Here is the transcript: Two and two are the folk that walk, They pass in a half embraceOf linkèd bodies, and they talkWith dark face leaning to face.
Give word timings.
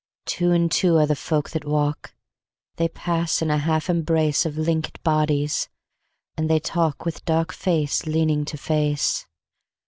Two 0.25 0.49
and 0.51 0.71
two 0.71 0.97
are 0.97 1.05
the 1.05 1.15
folk 1.15 1.51
that 1.51 1.63
walk, 1.63 2.15
They 2.77 2.87
pass 2.87 3.39
in 3.43 3.51
a 3.51 3.59
half 3.59 3.85
embraceOf 3.85 4.53
linkèd 4.55 5.03
bodies, 5.03 5.69
and 6.35 6.49
they 6.49 6.59
talkWith 6.59 7.23
dark 7.23 7.53
face 7.53 8.07
leaning 8.07 8.43
to 8.45 8.57
face. 8.57 9.27